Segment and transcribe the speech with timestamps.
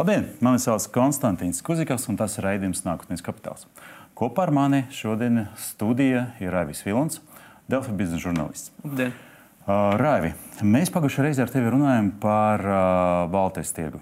[0.00, 0.30] Labdien!
[0.40, 3.66] Mani sauc Konstantīns Kuzikas, un tas ir raidījums Nākotnes kapitāls.
[4.16, 7.18] Kopā ar mani šodien studijā ir Raivis Vilons,
[7.68, 8.70] Delfa biznesa žurnālists.
[8.80, 9.10] Labdien!
[9.66, 10.30] Uh, Raivi,
[10.64, 12.78] mēs pagājušajā reizē ar tevi runājām par uh,
[13.34, 14.00] Baltijas tirgu.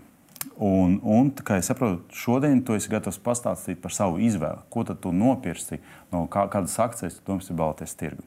[0.55, 4.63] Un, un, kā es saprotu, šodien tu esi gatavs pastāstīt par savu izvēli.
[4.71, 5.81] Ko tad tu nopirksi,
[6.15, 8.23] no kā, kādas akcijas tu domāsi Baltijas tirgu?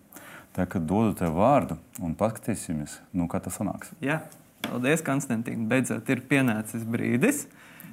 [0.60, 3.96] Tā kā dodu tev vārdu un paskatīsimies, nu, kā tas sanāks.
[4.04, 4.20] Jā,
[4.68, 5.72] paldies, Konstantīna.
[5.72, 7.46] Beidzot ir pienācis brīdis.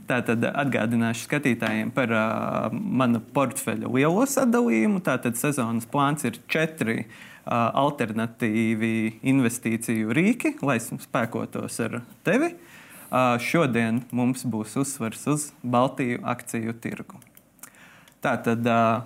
[0.08, 5.02] Tātad atgādināšu skatītājiem par uh, manu portfeļa lielo sadalījumu.
[5.04, 7.10] Tātad sezonas plāns ir četri uh,
[7.76, 12.54] alternatīvi investīciju rīki, lai spēkotos ar tevi.
[13.08, 17.20] Uh, šodien mums būs uzsvers uz Baltiju akciju tirgu.
[18.24, 19.04] Tātad uh,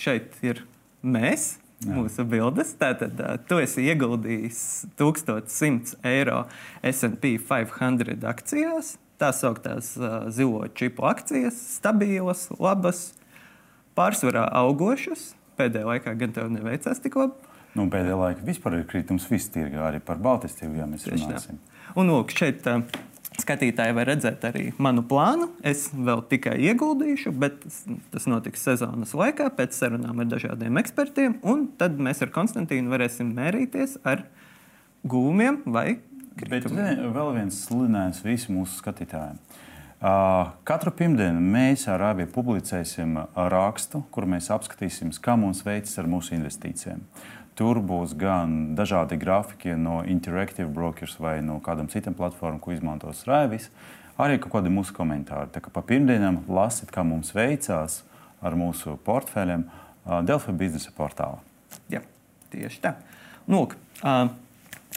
[0.00, 0.64] šeit ir
[1.04, 1.92] mēs, Jā.
[1.98, 2.72] mūsu bildes.
[2.80, 4.64] Tātad tu esi ieguldījis
[4.96, 6.46] 1100 eiro
[6.88, 8.96] SP 500 akcijās.
[9.22, 13.12] Tā sauktās uh, zilo čipu akcijas, stabilas, labas,
[13.94, 15.30] pārsvarā augošas.
[15.60, 17.54] Pēdējā laikā gan tev neveicās tik labi.
[17.78, 21.62] Nu, pēdējā laikā vispār ir kritums viss tirgā, arī par Baltijas tirgu mēs runāsim.
[21.94, 22.82] Un lūk, šeit uh,
[23.40, 25.48] Skatītāji var redzēt arī manu plānu.
[25.64, 27.62] Es vēl tikai ieguldīšu, bet
[28.12, 31.38] tas notiks sezonas laikā, pēc sarunām ar dažādiem ekspertiem.
[31.80, 34.26] Tad mēs ar Konstantīnu varēsim mērīties ar
[35.08, 36.02] gūmiem vai.
[36.40, 39.38] Bet vēl viens sludinājums visiem mūsu skatītājiem.
[40.66, 43.14] Katru pirmdienu mēs ar abi publicēsim
[43.52, 47.04] rakstu, kur mēs apskatīsim, kā mums veicas ar mūsu investīcijiem.
[47.54, 53.22] Tur būs gan dažādi grafiki no Interactive Brokers vai no kādam citam platformam, ko izmantos
[53.28, 53.68] Raivis,
[54.18, 55.52] arī kaut kādi mūsu komentāri.
[55.52, 58.00] Tā kā pa pirmdienām lasiet, kā mums veicās
[58.42, 59.68] ar mūsu portfeļiem
[60.26, 61.38] Delfa biznesa portālā.
[61.92, 62.02] Jā,
[62.50, 62.96] tieši tā.
[63.46, 64.32] Nu, uh,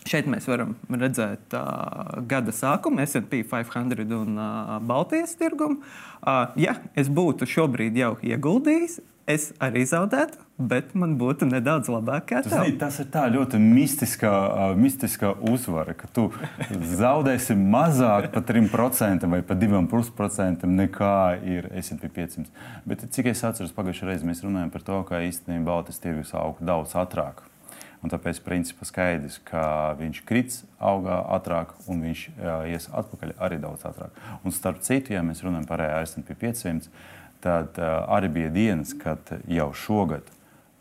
[0.04, 5.80] Šeit mēs varam redzēt uh, gada sākumu, SP 500 un uh, Baltijas tirgumu.
[6.20, 9.00] Uh, ja es būtu šobrīd jau ieguldījis,
[9.32, 12.36] es arī zaudētu, bet man būtu nedaudz labāk.
[12.46, 16.28] Zini, tas ir ļoti mistiska, uh, mistiska uzvara, ka tu
[17.02, 21.18] zaudēsi mazāk par 3% vai par 2% nekā
[21.56, 22.46] ir SP 500.
[22.86, 26.62] Bet cik es atceros, pagājušajā reizē mēs runājām par to, ka īstenībā Baltijas tirgus aug
[26.62, 27.46] daudz ātrāk.
[28.06, 32.22] Un tāpēc principā skaidrs, ka viņš krits, augā ātrāk, un viņš
[32.70, 34.14] ies atpakaļ arī daudz ātrāk.
[34.46, 36.92] Un starp citu, ja mēs runājam par ASV 500,
[37.42, 40.30] tad arī bija dienas, kad jau šogad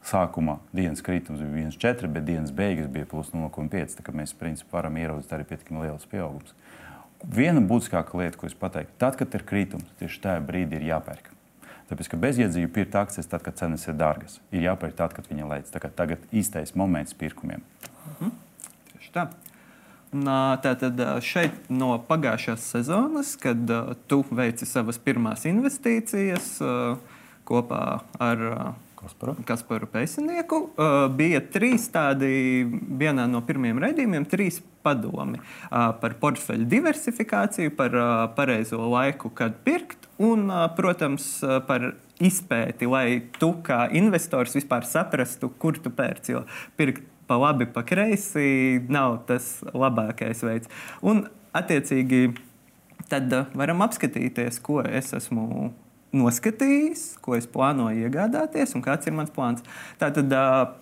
[0.05, 3.97] sākumā dienas kritums bija 1,4, bet dienas beigas bija plus 0,5.
[3.97, 6.53] Tā kā mēs principā varam ieraudzīt arī pietiekami liels pieaugums.
[7.25, 11.34] Viena būtiskākā lieta, ko es pateiktu, tad, kad ir kritums, tieši tajā brīdī ir jāpērk.
[11.91, 15.49] Tāpēc, ka bezjēdzība pirkt akcijas tad, kad cenas ir dārgas, ir jāpērk tad, kad viņa
[15.51, 15.73] lēc.
[15.97, 17.65] Tagad īstais moments pirkumiem.
[18.15, 18.33] Mhm.
[18.93, 19.29] Tieši tā.
[20.15, 23.59] Tātad šeit no pagājušās sezonas, kad
[24.07, 26.53] tu veici savas pirmās investīcijas
[27.45, 27.81] kopā
[28.23, 28.45] ar
[29.05, 30.61] Kasparu, Kasparu Pēcinieku,
[31.19, 32.65] bija trīs tādi,
[33.01, 37.97] vienā no pirmajiem raidījumiem, trīs padomi par portfeļu diversifikāciju, par
[38.37, 41.29] pareizo laiku, kad pirkt, un, protams,
[41.69, 41.93] par
[42.25, 43.07] izpēti, lai
[43.41, 46.37] tu kā investors vispār saprastu, kur tu pērci.
[46.37, 46.45] Jo
[46.79, 50.71] pirkt pa labi, pa kreisi nav tas labākais veids.
[51.05, 51.27] Un,
[51.57, 52.35] attiecīgi,
[53.11, 55.73] tad varam apskatīties, ko es esmu
[56.15, 59.65] noskatījis, ko es plānoju iegādāties un kāds ir mans plāns.
[60.01, 60.33] Tātad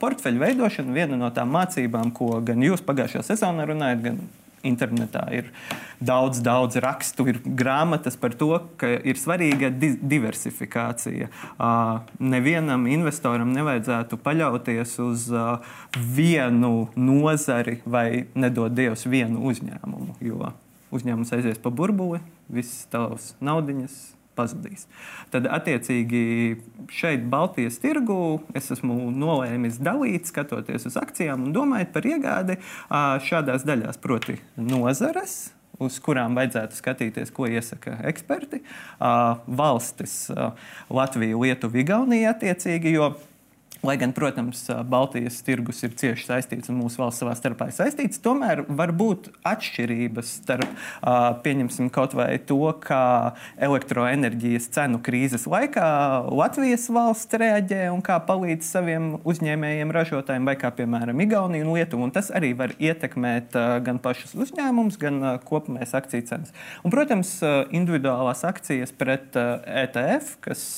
[0.03, 4.22] portfeļu veidošana viena no tām mācībām, ko gan jūs pagājušajā sezonā runājat, gan
[4.66, 5.50] internetā ir
[6.03, 8.50] daudz, daudz rakstu, ir grāmatas par to,
[8.81, 11.28] ka ir svarīga di diversifikācija.
[11.56, 20.52] Uh, nevienam investoram nevajadzētu paļauties uz uh, vienu nozari vai nedod Dievs vienu uzņēmumu, jo
[20.94, 24.00] uzņēmums aizies pa burbuli, visas tavas naudiņas
[24.38, 24.87] pazudīs.
[25.32, 26.23] Tad, attiecīgi,
[26.93, 32.58] šeit, Baltijas tirgu, es esmu nolēmis dalīt, skatoties uz akcijām un domājot par iegādi
[33.29, 35.52] šādās daļās, proti, nozares.
[35.82, 38.61] Uz kurām vajadzētu skatīties, ko iesaka eksperti.
[39.00, 40.52] Uh, valstis, uh,
[40.93, 43.08] Latvija, Lietuva, Igaunija attiecīgi, jo
[43.82, 48.20] Lai gan, protams, Baltijas tirgus ir cieši saistīts un mūsu valsts savā starpā ir saistīts,
[48.23, 50.76] tomēr var būt atšķirības starp,
[51.43, 55.88] pieņemsim, kaut vai to, kā elektroenerģijas cenu krīzes laikā
[56.31, 62.06] Latvijas valsts reaģē un kā palīdz saviem uzņēmējiem, ražotājiem, vai kā, piemēram, Igaunija un Lietuva.
[62.06, 66.55] Un tas arī var ietekmēt gan pašus uzņēmumus, gan kopumējas akciju cenas.
[66.87, 67.35] Un, protams,
[67.75, 70.69] individuālās akcijas pret ETF, kas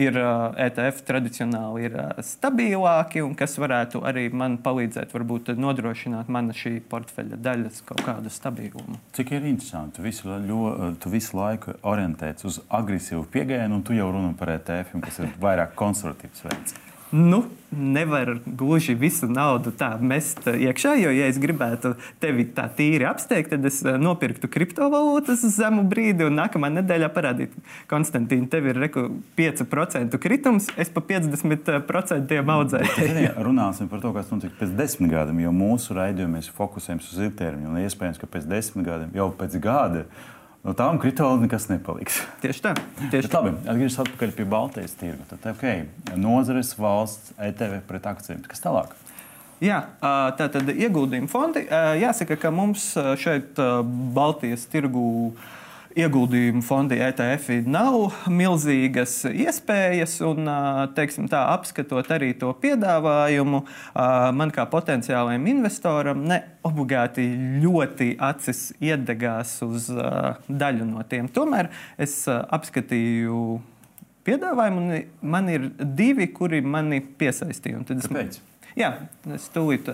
[0.00, 6.78] ir ETF tradicionāli ir stabilāki un kas varētu arī man palīdzēt, varbūt nodrošināt mana šī
[6.90, 9.00] portfeļa daļas kaut kādu stabilumu.
[9.16, 13.96] Cik ir interesanti, tu visu, ļo, tu visu laiku orientēts uz agresīvu pieeju, un tu
[13.96, 16.76] jau runā par ETF, kas ir vairāk konservatīvs veids.
[17.10, 21.92] Nu, nevar gluži visu naudu tā mest iekšā, jo, ja es gribētu
[22.22, 27.10] tevi tā tīri apsteigt, tad es eh, nopirktu kriptovalūtas uz zemu brīdi, un nākamā nedēļā
[27.14, 29.06] parādītu, Konstantīna, tev ir reku
[29.38, 33.26] 5% kritums, es pa 50% audzēju.
[33.46, 37.70] Runāsim par to, kas notiks pēc desmit gadiem, jo mūsu raidījumā mēs fokusējamies uz ilgtermiņu,
[37.70, 40.06] un iespējams, ka pēc desmit gadiem, jau pēc gada,
[40.66, 42.20] no tām kriptovalūtām nekas nepaliks.
[42.42, 42.74] Tieši tā.
[42.98, 45.26] Tieši Bet, labi, atgriežamies atpakaļ pie Baltijas tirga.
[45.32, 45.86] Tad, okay,
[46.18, 48.42] nozares, valsts, ETV pret akcijiem.
[48.50, 48.94] Kas tālāk?
[49.62, 49.78] Jā,
[50.36, 51.62] tā tad ieguldījuma fondi.
[52.02, 52.90] Jāsaka, ka mums
[53.22, 53.56] šeit
[54.16, 55.06] Baltijas tirgū
[55.96, 60.48] ieguldījumu fondi ETF nav milzīgas iespējas, un,
[60.96, 63.62] teiksim, tā, apskatot arī to piedāvājumu,
[64.36, 67.24] man kā potenciālajam investoram ne obligāti
[67.62, 69.88] ļoti acis iedegās uz
[70.48, 71.30] daļu no tiem.
[71.32, 73.40] Tomēr es apskatīju
[74.26, 77.84] piedāvājumu, un man ir divi, kuri mani piesaistīja.
[77.86, 78.40] Kāpēc?
[78.76, 78.90] Jā,
[79.32, 79.88] es tūlīt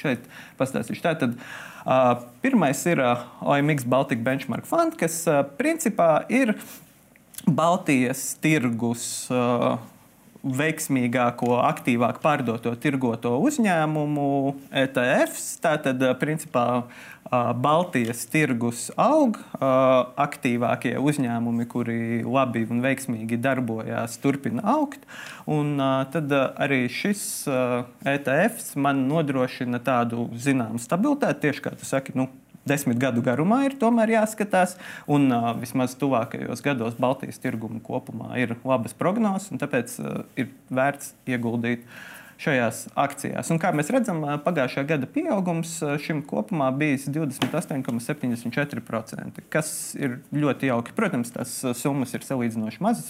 [0.00, 0.24] šeit
[0.56, 1.04] pastāstīšu.
[1.04, 1.36] Tātad,
[1.82, 6.54] Uh, pirmais ir uh, OMX Baltic Benchmark Fund, kas uh, principā ir
[7.42, 9.26] Baltijas tirgus
[10.42, 14.28] veiksmīgāko, aktīvāk pārdoto tirgoto uzņēmumu
[14.82, 15.44] ETFs.
[15.62, 16.84] Tātad, principā,
[17.32, 25.06] Baltijas tirgus aug, aktīvākie uzņēmumi, kuri labi un veiksmīgi darbojās, turpina augt.
[25.46, 25.78] Un
[26.12, 27.24] tad arī šis
[28.04, 32.18] ETFs man nodrošina tādu zināmu stabilitāti, tieši kā tu saki.
[32.18, 32.28] Nu,
[32.68, 34.70] desmit gadu garumā ir tomēr jāskatās.
[35.10, 40.06] Un uh, vismaz tuvākajos gados Baltijas tirguma kopumā ir labas prognozes, un tāpēc uh,
[40.38, 41.80] ir vērts ieguldīt
[42.42, 43.50] šajās akcijās.
[43.54, 45.70] Un kā mēs redzam, pagājušā gada pieaugums
[46.02, 49.68] šim kopumā bija 28,74%, kas
[49.98, 50.94] ir ļoti jauki.
[50.96, 53.08] Protams, tās summas ir salīdzinoši mazas,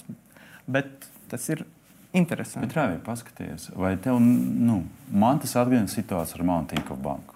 [0.69, 0.87] bet
[1.31, 1.59] tas ir
[2.13, 2.67] interesanti.
[2.67, 7.32] Bet, Rāvī, paskaties, vai tev, nu, man tas atgādina situāciju ar Mountainko banku.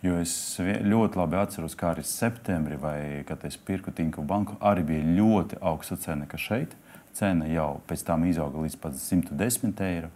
[0.00, 4.86] Jo es ļoti labi atceros, kā arī septembrī, vai, kad es pirku Tinku banku, arī
[4.94, 6.72] bija ļoti augsta cena, ka šeit
[7.12, 10.08] cena jau pēc tam izauga līdz pat 110 eiro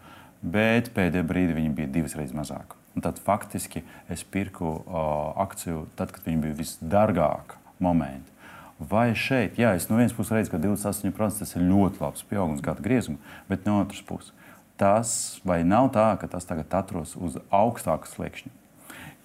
[0.44, 2.76] bet pēdējā brīdī viņi bija divas reizes mazāk.
[2.94, 3.82] Un tad faktiski
[4.12, 8.30] es pirku uh, akciju tad, kad viņi bija visdārgākā momentā.
[8.78, 12.62] Vai šeit, jā, es no vienas puses redzu, ka 28% tas ir ļoti labs pieaugums
[12.62, 14.34] gada griezumā, bet no otras puses
[14.74, 18.50] tas vai nav tā, ka tas tagad atrodas uz augstāka sliekšņa.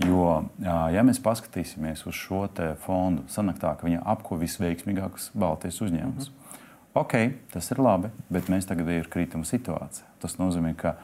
[0.07, 2.45] Jo, ja mēs paskatīsimies uz šo
[2.85, 6.29] fondu, sanāk tā, ka viņi apko visveiksmīgākus Baltijas uzņēmumus.
[6.29, 6.39] Mm -hmm.
[6.93, 7.13] Ok,
[7.53, 10.05] tas ir labi, bet mēs tagad ir krituma situācija.
[10.19, 10.95] Tas nozīmē, ka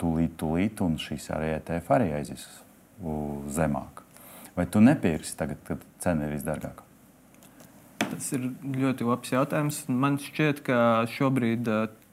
[0.00, 2.48] tūlīt, tūlīt, un šīs arī ETF arī aizies
[3.48, 4.02] zemāk.
[4.56, 6.82] Vai tu nepirksi tagad, kad cena ir visdārgākā?
[7.98, 9.84] Tas ir ļoti labs jautājums.
[9.88, 11.68] Man šķiet, ka šobrīd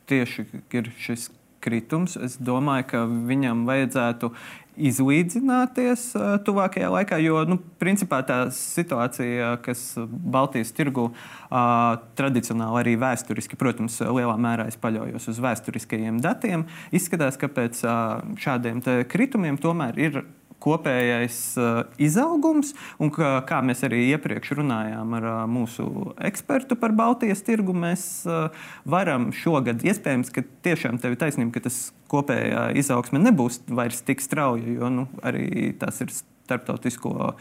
[0.06, 1.30] tieši ir šis
[1.64, 2.18] kritums.
[2.20, 4.32] Es domāju, ka viņam vajadzētu
[4.74, 12.96] izlīdzināties uh, tuvākajā laikā, jo nu, principā tā situācija, kas Baltijas tirgu uh, tradicionāli arī
[13.02, 16.66] vēsturiski, protams, lielā mērā es paļaujos uz vēsturiskajiem datiem,
[16.96, 20.24] izskatās, ka pēc uh, šādiem kritumiem tomēr ir
[20.64, 25.88] kopējais uh, izaugums, un kā, kā mēs arī iepriekš runājām ar uh, mūsu
[26.24, 28.48] ekspertu par Baltijas tirgu, mēs uh,
[28.90, 34.24] varam šogad, iespējams, ka tiešām tev ir taisnība, ka tas kopējā izaugsme nebūs vairs tik
[34.24, 36.14] strauja, jo nu, arī tas ir
[36.54, 37.36] starptautisko uh,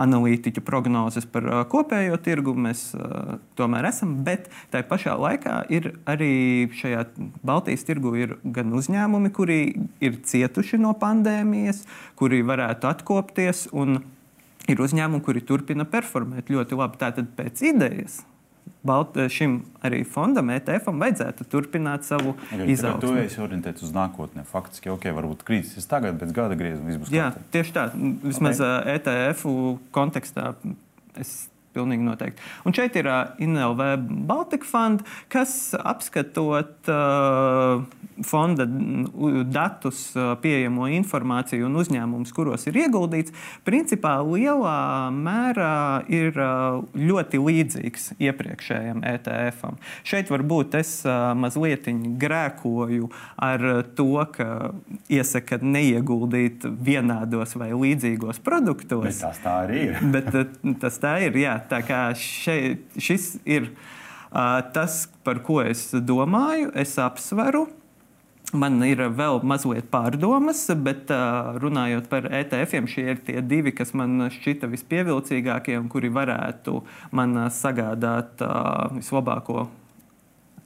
[0.00, 2.54] analītiķu prognozes par uh, kopējo tirgu.
[2.58, 7.06] Mēs uh, tomēr esam, bet tā pašā laikā ir arī šajā
[7.46, 8.14] Baltijas tirgu
[8.44, 9.60] gan uzņēmumi, kuri
[10.02, 11.84] ir cietuši no pandēmijas,
[12.18, 14.02] kuri varētu atkopties, un
[14.70, 17.00] ir uzņēmumi, kuri turpina performēt ļoti labi.
[17.00, 18.20] Tātad pēc idejas
[18.86, 23.02] Balt, eh, šim arī fondam, ETF-am, vajadzētu turpināt savu okay, izaugsmu.
[23.02, 24.44] Tu esi orientēts uz nākotni.
[24.48, 27.12] Faktiski, ok, varbūt krīzes tagad, bet gada griezuma viss būs.
[27.12, 27.52] Jā, kārtībā.
[27.56, 27.86] tieši tā.
[28.24, 28.94] Vismaz okay.
[28.94, 29.44] Eh, ETF
[29.92, 30.54] kontekstā
[31.20, 31.34] es
[31.80, 32.44] Pilnīgi noteikti.
[32.68, 33.80] Un šeit ir uh, INLV
[34.28, 35.00] Baltic Fund,
[35.32, 37.80] kas apskatot uh,
[38.26, 38.66] fonda
[39.48, 43.32] datus, uh, pieejamo informāciju un uzņēmumus, kuros ir ieguldīts,
[43.64, 49.80] principā lielā mērā ir uh, ļoti līdzīgs iepriekšējam ETF-am.
[50.04, 51.88] Šeit varbūt es uh, mazliet
[52.20, 53.08] grēkoju
[53.40, 53.62] ar
[53.96, 54.74] to, ka
[55.08, 59.06] iesaka neieguldīt vienādos vai līdzīgos produktos.
[59.08, 60.04] Bet tas tā arī ir.
[60.12, 63.72] Bet, uh, tas tā ir, jā tā kā šeit, šis ir
[64.30, 67.66] Tas, par ko es domāju, es apsveru.
[68.54, 71.10] Man ir vēl mazliet pārdomas, bet
[71.62, 76.80] runājot par ETF, šie ir tie divi, kas man šķita vispievilcīgākie un kuri varētu
[77.14, 78.42] man sagādāt
[78.96, 79.68] vislabāko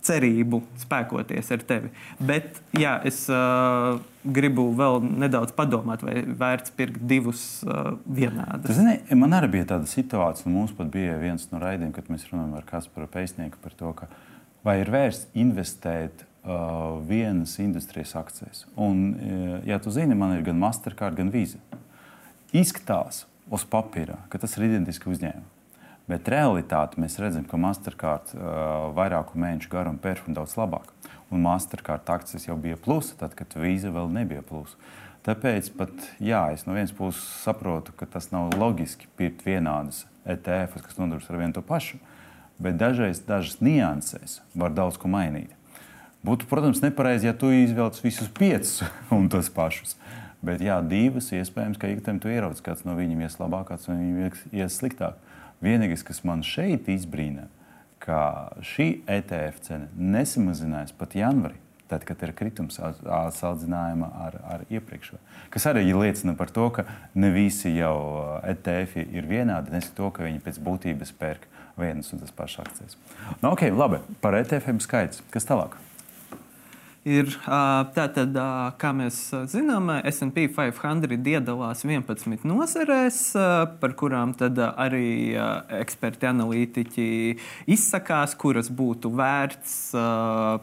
[0.04, 1.90] cerību spēkoties ar tevi.
[2.18, 8.76] Bet jā, es uh, gribu vēl nedaudz padomāt, vai vērts pirkt divus uh, vienādus.
[8.76, 12.28] Zini, man arī bija tāda situācija, un mums pat bija viens no raidījumiem, kad mēs
[12.30, 14.10] runājam ar Kasparu Pēcnieku par to, ka
[14.64, 18.64] vai ir vērts investēt uh, vienas industrijas akcijas.
[18.76, 19.06] Un,
[19.68, 21.60] ja tu zini, man ir gan Mastercard, gan Visa.
[22.54, 25.53] Izskatās uz papīra, ka tas ir identiski uzņēmumi.
[26.10, 30.90] Bet realitāte mēs redzam, ka Mastercard uh, vairāku mēnešu garumu performa daudz labāk.
[31.32, 34.76] Un Mastercard akcijas jau bija plusa, tad, kad Visa vēl nebija plusa.
[35.24, 40.82] Tāpēc pat, jā, es no vienas puses saprotu, ka tas nav loģiski pirkt vienādas ETF,
[40.84, 41.96] kas nodarbojas ar vienu to pašu,
[42.60, 45.48] bet dažreiz dažas niansēs var daudz ko mainīt.
[46.24, 48.82] Būtu, protams, nepareizi, ja tu izvēlētos visus piecus
[49.16, 49.96] un tos pašus.
[50.44, 53.96] Bet, jā, divas iespējams, ka ikdienas tu ieraudzīs, kāds no viņiem ies labāk, kāds no
[53.96, 55.16] viņiem ies sliktāk.
[55.64, 57.48] Vienīgais, kas man šeit izbrīna,
[58.04, 61.60] ka šī ETF cena nesamazinājās pat janvārī.
[61.88, 65.18] Tad, kad ir kritums salīdzinājumā ar, ar iepriekšējo,
[65.52, 67.96] kas arī liecina par to, ka ne visi jau
[68.40, 71.44] ETF ir vienādi, nes to, ka viņi pēc būtības pērk
[71.76, 72.96] vienas un tas pašas akcijas.
[73.42, 75.20] Nu, ok, labi, par ETF skaits.
[75.34, 75.76] Kas tālāk?
[77.04, 78.32] Ir tātad,
[78.80, 79.18] kā mēs
[79.52, 83.18] zinām, SP 500 iedalās 11 nozarēs,
[83.80, 85.36] par kurām arī
[85.80, 87.08] eksperti, analītiķi
[87.76, 89.74] izsakās, kuras būtu vērts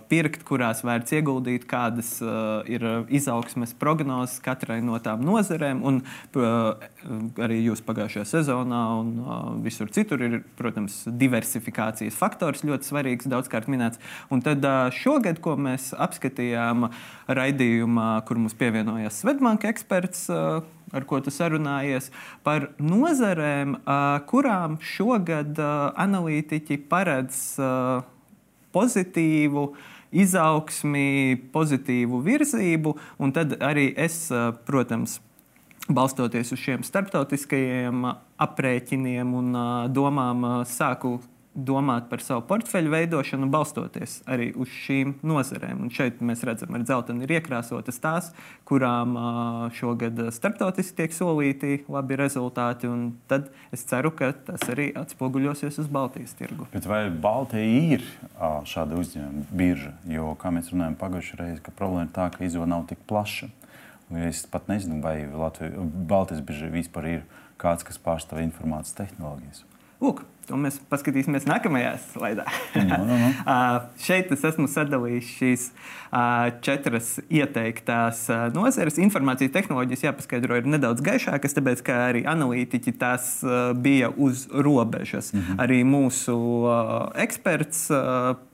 [0.09, 2.17] pirkt, kurās vērts ieguldīt, kādas
[2.65, 5.85] ir izaugsmes prognozes katrai no tām nozarēm.
[5.85, 6.01] Un
[7.37, 14.01] arī jūs pagājušajā sezonā un visur citur ir, protams, diversifikācijas faktors ļoti svarīgs, daudzkārt minēts.
[14.33, 14.65] Un tad
[14.97, 16.89] šogad, ko mēs apskatījām, apskatījām
[17.27, 20.29] raidījumā, kur mums pievienojās Svetbanka eksperts.
[20.91, 22.11] Ar ko tu sarunājies
[22.43, 23.77] par nozarēm,
[24.27, 25.55] kurām šogad
[25.95, 27.55] analītiķi paredz
[28.75, 29.73] pozitīvu
[30.11, 32.95] izaugsmi, pozitīvu virzību.
[33.23, 34.27] Un tad arī es,
[34.67, 35.21] protams,
[35.87, 39.55] balstoties uz šiem starptautiskajiem aprēķiniem un
[39.95, 41.21] domām, sāku
[41.51, 45.81] domāt par savu portfeļu veidošanu, balstoties arī uz šīm nozarēm.
[45.83, 48.29] Un šeit mēs redzam, ka dzelteni ir iekrāsotas tās,
[48.67, 49.17] kurām
[49.75, 52.91] šogad starptautiski tiek solīti labi rezultāti.
[53.31, 56.69] Tad es ceru, ka tas arī atspoguļosies uz Baltijas tirgu.
[56.71, 58.05] Bet vai Baltija ir
[58.71, 59.91] šāda uzņēmuma birža?
[60.07, 63.51] Jo, kā mēs runājam pagājušajā reizē, ka problēma ir tā, ka izvēle nav tik plaša.
[64.27, 67.27] Es pat nezinu, vai Latvija, Baltijas birža vispār ir
[67.61, 69.61] kāds, kas pārstāv informācijas tehnoloģijas.
[70.01, 72.47] Lūk, To mēs paskatīsimies nākamajā slaidā.
[72.75, 73.29] No, no, no.
[74.01, 75.65] šeit es esmu sadalījis šīs
[76.11, 78.99] uh, četras ieteiktās uh, nozares.
[79.01, 85.33] Informācijas tehnoloģijas, jāpaskaidro, ir nedaudz gaišākas, tāpēc ka arī analītiķi tās uh, bija uz robežas.
[85.33, 85.59] Mm -hmm.
[85.65, 86.37] Arī mūsu
[87.15, 87.91] eksperts.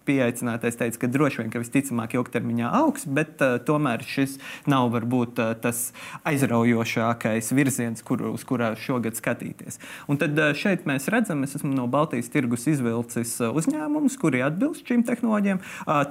[0.08, 5.42] Pieaicinātais teica, ka droši vien, ka visticamāk ilgtermiņā augs, bet uh, tomēr šis nav varbūt
[5.44, 5.92] uh, tas
[6.24, 9.82] aizraujošākais virziens, kur, uz kurā šogad skatīties.
[10.08, 14.44] Un tad uh, šeit mēs redzam, es esmu no Baltijas tirgus izvilcis uh, uzņēmumus, kuri
[14.46, 15.62] atbilst šīm tehnoloģijām.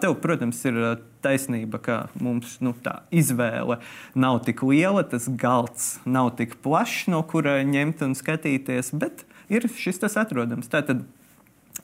[0.02, 0.96] Tev, protams, ir uh,
[1.26, 3.80] taisnība, ka mums nu, tā izvēle
[4.14, 9.68] nav tik liela, tas galds nav tik plašs, no kura ņemt un skatīties, bet ir
[9.70, 10.70] šis tas atrodams.
[10.73, 11.04] Tātad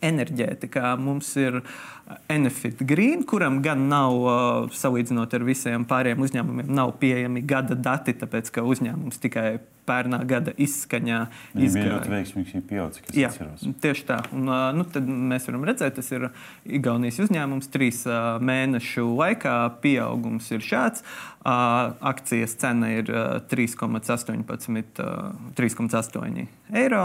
[0.02, 1.60] enerģētikā mums ir
[2.32, 4.16] Enefit Green, kuram gan nav,
[4.74, 10.52] salīdzinot ar visiem pārējiem uzņēmumiem, nav pieejami gada dati, tāpēc ka uzņēmums tikai pērnā gada
[10.60, 11.20] izskaņā
[11.56, 11.96] izgāja.
[11.96, 13.64] ļoti veiksmīgs ir pieaudzis, kas Jā, atceros.
[13.82, 14.18] Tieši tā.
[14.36, 14.44] Un,
[14.78, 16.28] nu, tad mēs varam redzēt, tas ir
[16.78, 17.70] Igaunijas uzņēmums.
[17.72, 17.98] Trīs
[18.44, 21.04] mēnešu laikā pieaugums ir šāds.
[21.42, 23.06] Akcijas cena ir
[23.50, 26.46] 3,18
[26.82, 27.04] eiro.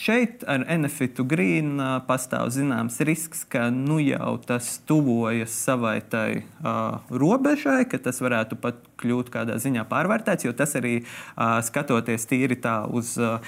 [0.00, 1.74] Šeit ar Enefitu Green
[2.08, 8.56] pastāv zināms risks, ka nu jau tas tuvojas savai tai uh, robežai, ka tas varētu
[8.62, 13.44] pat kļūt kādā ziņā pārvērtēts, jo tas arī uh, skatoties tīri tā uz uh,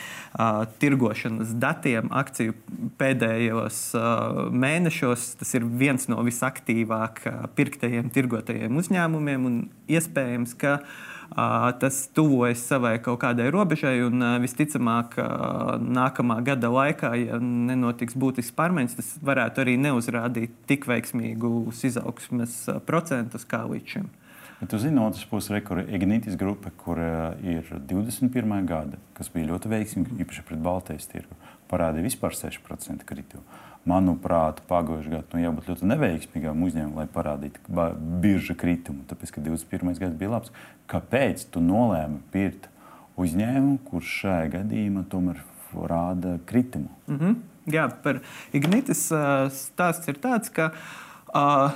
[0.82, 2.52] tirgošanas datiem, akciju
[3.00, 7.24] pēdējos uh, mēnešos, tas ir viens no visaktīvāk
[7.56, 11.00] pirktajiem, tirgotajiem uzņēmumiem un iespējams, ka uh,
[11.80, 13.98] tas tuvojas savai kaut kādai robežai.
[14.06, 15.16] Un, visticamāk,
[15.82, 22.58] nākamā gada laikā, ja nenotiks būtisks pārmaiņas, tas varētu arī neuzrādīt tik veiksmīgus izaugsmes
[22.88, 24.10] procentus kā līdz šim.
[24.62, 27.00] Bet tu zini, no otras puses, ir Ignītis grupa, kur
[27.42, 28.52] ir 21.
[28.62, 31.34] gada, kas bija ļoti veiksmīga, īpaši pret Baltijas tirgu,
[31.66, 33.42] parādīja vispār 6% kritumu.
[33.90, 37.82] Manuprāt, pagājušajā gadā nu, jābūt ļoti neveiksmīgam uzņēmumam, lai parādītu
[38.22, 39.98] birža kritumu, tāpēc, ka 21.
[39.98, 40.54] gads bija labs.
[40.86, 42.70] Kāpēc tu nolēmi pirkt
[43.18, 45.42] uzņēmumu, kurš šajā gadījumā tomēr
[45.74, 46.86] rāda kritumu?
[47.08, 47.40] Mm -hmm.
[47.66, 48.22] Jā, par
[48.54, 49.08] Ignitis
[49.58, 50.70] stāsts ir tāds, ka
[51.34, 51.74] uh,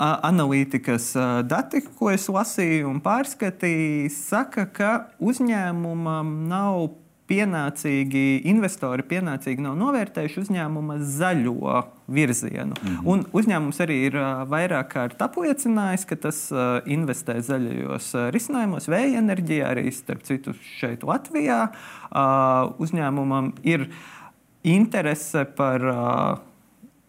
[0.00, 1.12] analītikas
[1.44, 6.88] dati, ko es lasīju un pārskatīju, saka, ka uzņēmumam nav
[7.30, 11.76] pienācīgi, investori pienācīgi nav novērtējuši uzņēmuma zaļo
[12.10, 12.74] virzienu.
[12.74, 13.06] Mm -hmm.
[13.12, 14.18] Un uzņēmums arī ir
[14.50, 16.40] vairāk kārt apliecinājis, ka tas
[16.86, 21.68] investē zaļajos risinājumos, vēja enerģijā, arī starp citu šeit Latvijā.
[22.78, 23.90] Uzņēmumam ir
[24.64, 25.86] interese par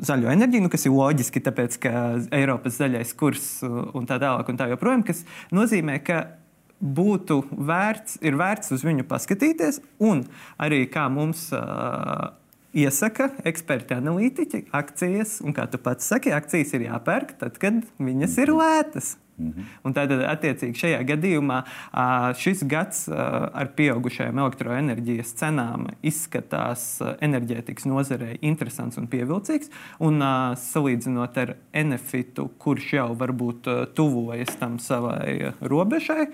[0.01, 1.93] zaļo enerģiju, nu, kas ir loģiski, tāpēc ka
[2.35, 6.23] Eiropas zaļais kurs un tā tālāk, un tā joprojām, kas nozīmē, ka
[6.81, 10.25] būtu vērts, ir vērts uz viņu paskatīties, un
[10.61, 12.31] arī kā mums uh,
[12.73, 18.37] iesaka eksperti, analītiķi, akcijas, un kā tu pats saki, akcijas ir jāpērk tad, kad viņas
[18.41, 19.15] ir lētas.
[19.41, 19.67] Mhm.
[19.87, 21.61] Un tad, attiecīgi, šajā gadījumā
[22.41, 26.85] šis gads ar pieaugušajām elektroenerģijas cenām izskatās
[27.23, 29.71] enerģētikas nozarei interesants un pievilcīgs.
[30.03, 30.21] Un,
[30.61, 36.27] salīdzinot ar Enefitu, kurš jau varbūt tuvojas tam savai robežai,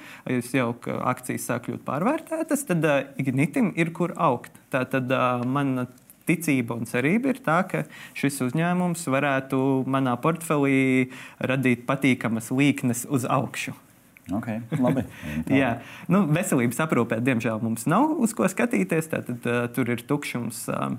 [0.54, 2.86] jau akcijas sāk kļūt pārvērtētas, tad
[3.22, 4.52] Ignitim ir kur augt.
[4.74, 5.12] Tā tad
[5.48, 5.88] man
[6.28, 7.84] ticība un cerība ir tā, ka
[8.18, 13.76] šis uzņēmums varētu manā portfelī radīt patīkamas līknes uz augšu.
[14.28, 15.06] Okay, labi.
[15.62, 15.78] Jā,
[16.12, 19.08] nu, veselības aprūpē, diemžēl, mums nav uz ko skatīties.
[19.14, 20.66] Tad uh, tur ir tukšums.
[20.68, 20.98] Uh,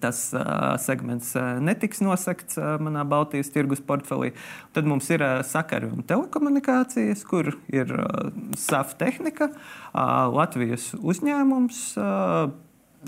[0.00, 4.32] tas uh, segments uh, netiks nosakts uh, manā Baltijas tirgus portfelī.
[4.74, 11.82] Tad mums ir uh, sakari un telekomunikācijas, kur ir uh, SAF tehnika, uh, Latvijas uzņēmums.
[12.02, 12.54] Uh,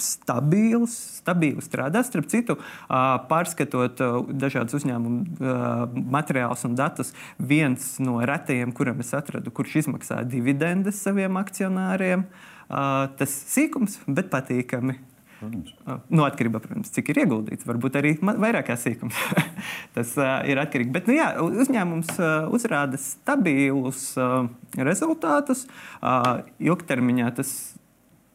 [0.02, 2.02] stabils, stabili strādā.
[2.06, 2.58] Starp citu,
[2.88, 11.02] pārskatot dažādus uzņēmumu materiālus un datus, viens no retajiem, kuram es atradu, kurš izmaksā dividendes
[11.04, 12.26] saviem akcionāriem,
[12.68, 14.98] tas sīkums, bet patīkami.
[15.38, 15.74] Protams.
[16.10, 17.66] Nu, atkarībā no tā, cik ir ieguldīts.
[17.68, 19.18] Varbūt arī vairāk sīkums.
[19.96, 20.90] tas uh, ir atkarīgs.
[20.94, 25.66] Bet nu, jā, uzņēmums uh, uzrāda stabilus uh, rezultātus.
[26.00, 27.52] Uh, ilgtermiņā tas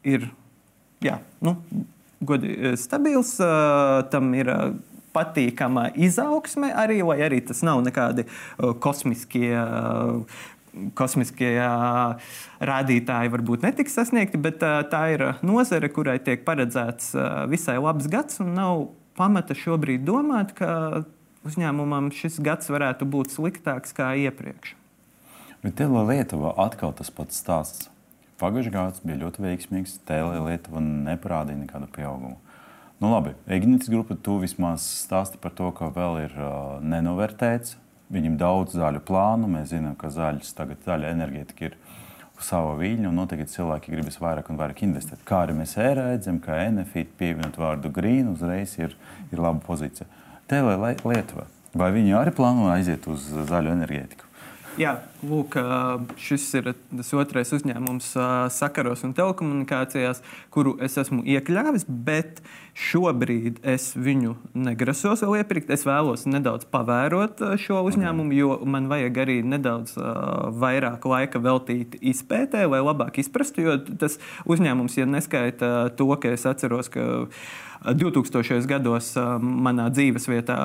[0.04, 0.30] ir
[1.02, 1.56] jā, nu,
[2.24, 4.74] godi, e, stabils, uh, tam ir uh,
[5.14, 8.26] patīkama izaugsme arī, vai arī tas nav nekādi
[8.82, 9.52] kosmiskie.
[10.98, 11.52] Kosmiskie
[12.66, 14.58] rādītāji varbūt netiks sasniegti, bet
[14.90, 17.12] tā ir nozare, kurai tiek paredzēts
[17.46, 21.04] visai labs gads, nav pamata šobrīd domāt, ka
[21.46, 24.74] uzņēmumam šis gads varētu būt sliktāks kā iepriekš.
[25.62, 27.86] Bet Lietuvā Lietuva atkal tas pats stāsts.
[28.40, 29.98] Pagājušais gads bija ļoti veiksmīgs.
[30.08, 32.38] Tēlē Lietuva neparādīja nekādu pieaugumu.
[33.02, 37.76] Nu, labi, Ignītas grupa, tu vismaz stāsti par to, ka vēl ir uh, nenovērtēts.
[38.14, 39.50] Viņam daudz zaļu plānu.
[39.50, 41.78] Mēs zinām, ka zaļas, tagad zaļa enerģētika ir
[42.34, 45.22] uz sava viļņa, un noteikti cilvēki gribas vairāk un vairāk investēt.
[45.26, 48.96] Kā arī mēs redzam, ka NFIT pievienot vārdu green uzreiz ir,
[49.30, 50.10] ir laba pozīcija.
[50.50, 54.33] Tēlē Lietuva, vai viņi arī plāno aiziet uz zaļu enerģētiku?
[54.74, 55.54] Jā, lūk,
[56.18, 58.08] šis ir tas otrais uzņēmums
[58.50, 60.18] sakaros un telekomunikācijās,
[60.50, 62.40] kuru es esmu iekļāvis, bet
[62.74, 65.70] šobrīd es viņu negrasos vēl iepirkt.
[65.70, 69.94] Es vēlos nedaudz pavērot šo uzņēmumu, jo man vajag arī nedaudz
[70.58, 73.62] vairāk laika veltīt izpētē, lai labāk izprastu.
[73.62, 74.18] Jo tas
[74.50, 77.28] uzņēmums, ja neskaita to, ka es atceros, ka
[77.84, 78.64] 2000.
[78.68, 79.12] gados
[79.44, 80.58] manā dzīves vietā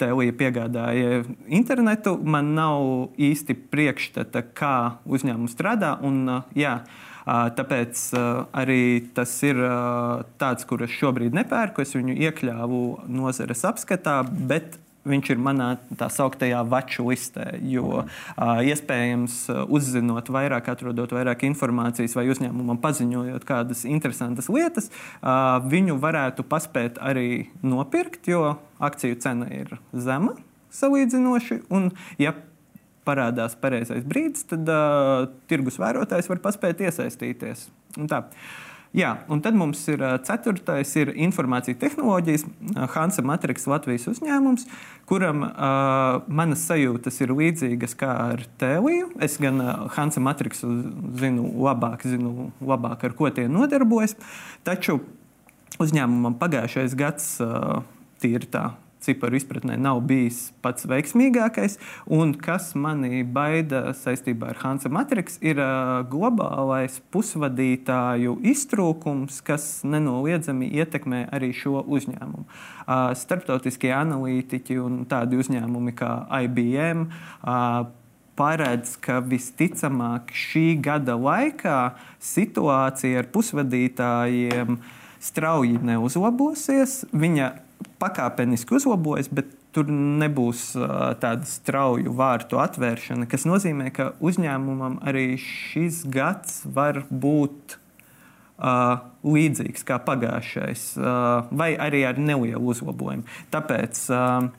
[0.00, 2.16] Telija piegādāja internetu.
[2.24, 5.96] Man nav īsti priekšstata, kā uzņēmums strādā.
[6.04, 6.24] Un,
[6.56, 6.80] jā,
[7.22, 8.00] Tāpēc
[8.58, 9.60] arī tas ir
[10.42, 11.84] tāds, kurus šobrīd nepērku.
[11.84, 17.48] Es viņu iekļāvu nozares apskatā, bet viņš ir manā tā sauktajā vaču listē.
[17.66, 19.38] Jo uh, iespējams,
[19.72, 27.02] uzzinot vairāk, atrodot vairāk informācijas vai uzņēmumam paziņojot kādas interesantas lietas, uh, viņu varētu paspēt
[27.02, 30.36] arī nopirkt, jo akciju cena ir zema
[30.72, 31.62] salīdzinoši.
[31.74, 31.90] Un,
[32.22, 32.34] ja
[33.06, 37.66] parādās pareizais brīdis, tad uh, tirgus vērotājs var paspēt iesaistīties.
[37.98, 38.24] Un tā.
[38.28, 42.42] Uh, Jā, un tad mums ir ceturtais, ir informācija tehnoloģijas,
[42.92, 44.66] Hansa Matrix Latvijas uzņēmums,
[45.08, 49.14] kuram uh, manas sajūtas ir līdzīgas kā ar Tēliju.
[49.24, 50.68] Es gan uh, Hansa Matrixu
[51.22, 54.12] zinu labāk, zinu labāk, ar ko tie nodarbojas,
[54.68, 55.00] taču
[55.80, 57.80] uzņēmumam pagājušais gads uh,
[58.20, 61.78] tīri tā ciparu izpratnē nav bijis pats veiksmīgākais.
[62.12, 65.60] Un kas mani baida saistībā ar Hansa Matrix, ir
[66.12, 72.46] globālais pusvadītāju iztrūkums, kas nenoliedzami ietekmē arī šo uzņēmumu.
[73.18, 77.08] Starptautiskie analītiķi un tādi uzņēmumi kā IBM.
[78.32, 81.92] Paredz, ka visticamāk šī gada laikā
[82.24, 84.78] situācija ar pusvadītājiem
[85.22, 87.02] strauji neuzlabosies.
[87.12, 87.50] Viņa
[88.02, 90.72] pakāpeniski uzlabojas, bet tur nebūs
[91.22, 97.78] tāda strauja vārtu atvēršana, kas nozīmē, ka uzņēmumam arī šis gads var būt
[98.62, 103.26] uh, līdzīgs kā pagājušais, uh, vai arī ar nelielu uzlabojumu.
[103.54, 104.50] Tāpēc uh,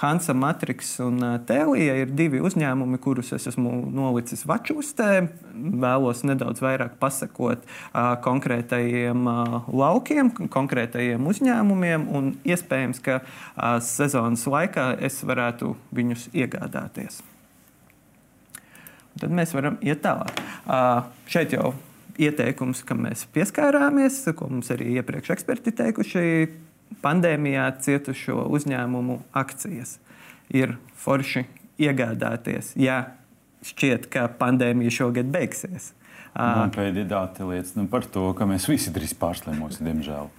[0.00, 5.26] Hansa Matrix un Tēlija ir divi uzņēmumi, kurus es esmu nolicis vačustē.
[5.52, 14.46] Vēlos nedaudz vairāk pasakot uh, konkrētajiem uh, laukiem, konkrētajiem uzņēmumiem, un iespējams, ka uh, sezonas
[14.48, 17.20] laikā es varētu viņus iegādāties.
[19.20, 20.32] Tad mēs varam iet tālāk.
[20.64, 21.74] Uh, šeit jau
[22.20, 26.26] ieteikums, kam mēs pieskārāmies, ko mums arī iepriekš eksperti teikuši
[27.02, 29.98] pandēmijā cietušo uzņēmumu akcijas.
[30.50, 31.46] Ir forši
[31.80, 33.14] iegādāties, ja
[33.66, 35.92] šķiet, ka pandēmija šogad beigsies.
[36.34, 40.30] Man pēdējā dati liecina par to, ka mēs visi drīz pārslimosim, diemžēl.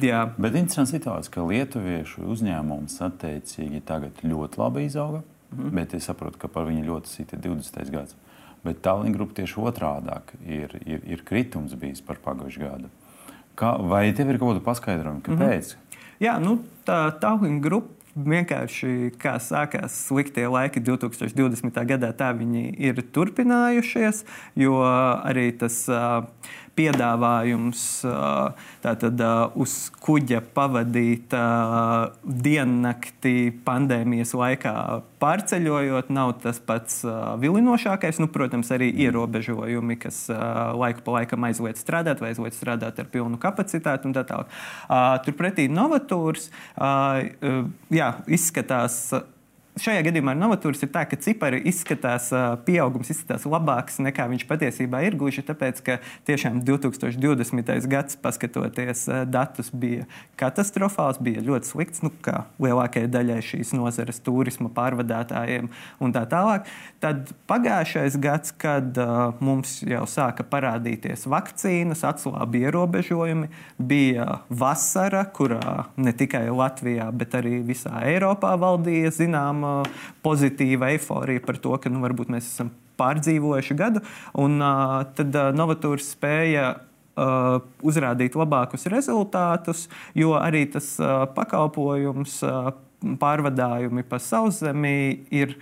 [0.00, 0.22] Jā.
[0.40, 5.74] Bet interesanti situācija, ka lietuviešu uzņēmums attiecīgi tagad ļoti labi izauga, mm -hmm.
[5.76, 7.90] bet es saprotu, ka par viņu ļoti sita 20.
[7.92, 8.16] gads.
[8.64, 12.88] Bet Tallinn grupa tieši otrādāk ir, ir, ir kritums bijis par pagājušā gadu.
[13.54, 15.74] Kā, vai tev ir kaut kāda paskaidrojuma, kāpēc?
[15.74, 15.83] Mm -hmm.
[16.24, 21.80] Jā, nu, tā Tallinn grupa vienkārši kā sākās sliktie laiki 2020.
[21.90, 24.22] gadā, tā viņi ir turpinājušies,
[24.56, 26.22] jo arī tas uh,
[26.76, 27.82] piedāvājums
[28.84, 29.22] tātad,
[29.60, 31.34] uz kuģa pavadīt
[32.24, 33.34] diennakti
[33.66, 34.74] pandēmijas laikā
[35.22, 37.00] pārceļojot, nav tas pats
[37.40, 38.20] vilinošākais.
[38.22, 39.04] Nu, protams, arī mm.
[39.06, 44.26] ierobežojumi, kas laiku pa laikam aizliedz strādāt vai aizliedz strādāt ar pilnu kapacitāti un tā
[44.28, 44.50] tālāk.
[45.26, 46.50] Turpretī Novatūrs
[47.94, 49.06] jā, izskatās
[49.80, 52.28] šajā gadījumā ar novatūras ir tā, ka cipari izskatās,
[52.66, 55.96] pieaugums izskatās labāks nekā viņš patiesībā ir gluži tāpēc, ka
[56.28, 57.72] tiešām 2020.
[57.90, 60.06] gads, paskatoties datus, bija
[60.40, 65.70] katastrofāls, bija ļoti slikts, nu, kā lielākajai daļai šīs nozares turisma pārvadātājiem
[66.02, 66.70] un tā tālāk.
[67.02, 75.90] Tad pagājušais gads, kad uh, mums jau sāka parādīties vakcīnas, atslābi ierobežojumi, bija vasara, kurā
[75.98, 79.63] ne tikai Latvijā, bet arī visā Eiropā valdīja zināma
[80.24, 84.02] pozitīva eifórija par to, ka nu, varbūt mēs esam pārdzīvojuši gadu.
[84.40, 92.40] Un uh, tad uh, Novatūrs spēja uh, uzrādīt labākus rezultātus, jo arī tas uh, pakalpojums,
[92.46, 92.72] uh,
[93.20, 94.98] pārvadājumi pa sauszemī
[95.34, 95.58] ir.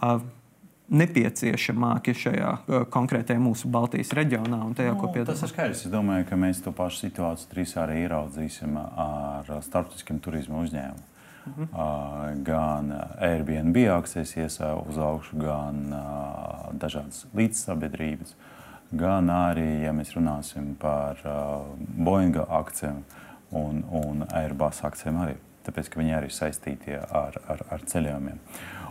[0.00, 0.20] Uh,
[0.90, 5.36] nepieciešamāki šajā uh, konkrētajā mūsu Baltijas reģionā un tajā, nu, ko piedāvā.
[5.36, 5.84] Tas ir skaidrs.
[5.86, 11.06] Es domāju, ka mēs to pašu situāciju drīz arī ieraudzīsim ar starptautiskiem turismu uzņēmumiem.
[11.46, 11.68] Mhm.
[11.72, 18.34] Uh, gan Airbnb akcijas iesā uz augšu, gan uh, dažādas līdzsabiedrības,
[18.92, 23.04] gan arī, ja mēs runāsim par uh, Boeing akcijiem
[23.56, 25.38] un, un Airbus akcijiem arī.
[25.64, 28.38] Tāpēc, ka viņi arī saistīti ar, ar, ar ceļojumiem.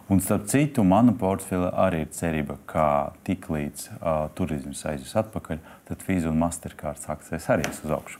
[0.09, 2.85] Un, starp citu, mana portfeļa arī ir cerība, ka
[3.27, 8.17] tiklīdz uh, turisms aizies atpakaļ, tad Visa un Mastercard akcijas arī uz augšu.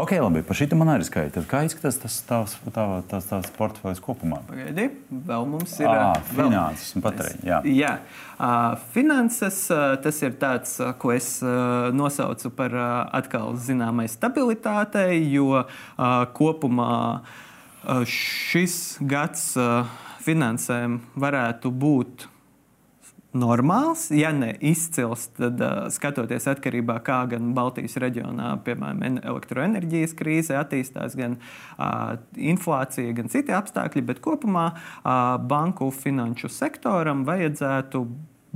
[0.00, 1.42] Ok, labi, par šī man arī skaita.
[1.44, 4.38] Kā izskatās tas tavs, tavs, tavs, tavs portfels kopumā?
[4.48, 4.86] Pagaidi,
[5.28, 7.44] vēl mums ir à, finanses un patēriņš.
[7.44, 7.92] Jā, jā.
[8.36, 12.88] Uh, finanses uh, tas ir tāds, uh, ko es uh, nosaucu par uh,
[13.20, 15.68] atkal zināmai stabilitātei, jo uh,
[16.36, 19.84] kopumā uh, šis gads uh,
[20.26, 22.26] finansēm varētu būt
[23.36, 24.08] normāls.
[24.14, 25.60] Ja ne izcils, tad
[25.94, 33.30] skatoties atkarībā no kā gan Baltijas reģionā, piemēram, elektroenerģijas krīze attīstās, gan uh, inflācija, gan
[33.32, 38.06] citi apstākļi, bet kopumā uh, banku finanšu sektoram vajadzētu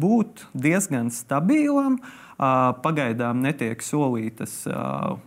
[0.00, 2.00] būt diezgan stabilam.
[2.40, 4.62] Pagaidām netiek solītas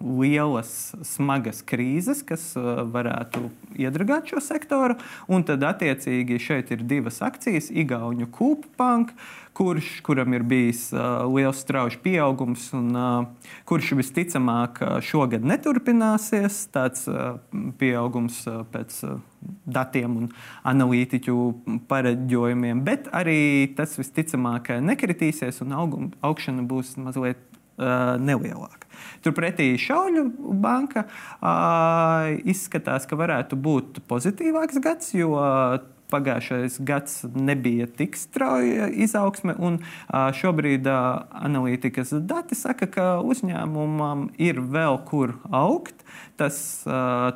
[0.02, 0.71] lielas,
[1.06, 4.97] smagas krīzes, kas varētu iedragāt šo sektoru.
[5.30, 8.71] Un tad, attiecīgi, šeit ir divas akcijas- Igaunijas Kūpa
[9.53, 16.63] kurš, kuram ir bijis uh, liels strauji pieaugums, un uh, kurš visticamāk uh, šogad neturpināsies.
[16.73, 17.37] Tāds uh,
[17.79, 19.21] pieaugums uh, pēc uh,
[19.65, 20.29] datiem un
[20.69, 21.37] analītiķu
[21.89, 23.39] pareģojumiem, bet arī
[23.77, 28.85] tas visticamāk nekritīsies un augum, augšana būs mazliet nelielāka.
[29.25, 30.27] Turpretī Šauļu
[30.61, 35.33] banka uh, izskatās, ka varētu būt pozitīvāks gads, jo
[36.13, 39.80] pagājušais gads nebija tik strauja izaugsme, un
[40.39, 46.06] šobrīd analītikas dati saka, ka uzņēmumam ir vēl kur augt.
[46.38, 46.58] Tas